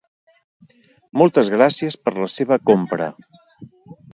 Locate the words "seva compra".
2.37-3.11